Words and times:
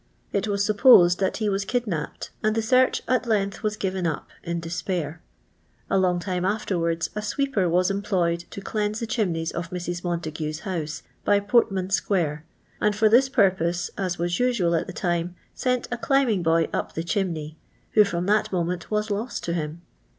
It 0.33 0.47
was 0.47 0.65
supposed 0.65 1.19
that 1.19 1.37
he 1.37 1.47
was 1.47 1.63
kidnapped, 1.63 2.31
asd 2.43 2.55
the 2.55 2.63
search 2.63 3.03
at 3.07 3.27
length 3.27 3.61
was 3.61 3.77
given 3.77 4.07
up 4.07 4.29
in 4.43 4.59
despair. 4.59 5.21
A 5.91 5.99
long 5.99 6.17
time 6.17 6.43
afterwards 6.43 7.11
a 7.15 7.21
sweeper 7.21 7.69
was 7.69 7.91
employed 7.91 8.45
to 8.49 8.61
cleanse 8.61 8.99
the 8.99 9.05
chimneys 9.05 9.51
of 9.51 9.69
Mrs. 9.69 10.03
Montagu's 10.03 10.61
house, 10.61 11.03
by 11.23 11.39
Portman 11.39 11.91
square, 11.91 12.43
and 12.81 12.95
for 12.95 13.09
this 13.09 13.29
purpose, 13.29 13.91
as 13.95 14.17
was 14.17 14.39
usual 14.39 14.73
at 14.73 14.87
the 14.87 14.91
time, 14.91 15.35
sent 15.53 15.87
a 15.91 15.97
climbing 15.99 16.41
boy 16.41 16.67
up 16.73 16.95
the 16.95 17.03
chimney, 17.03 17.59
who 17.91 18.03
from 18.03 18.25
that 18.25 18.51
moment 18.51 18.89
was 18.89 19.11
lost 19.11 19.43
to 19.43 19.53
him. 19.53 19.83